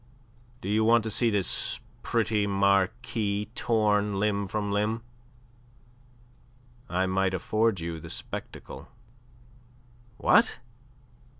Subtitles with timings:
[0.61, 5.03] Do you want to see this pretty Marquis torn limb from limb?
[6.89, 8.87] I might afford you the spectacle."
[10.17, 10.57] "What?"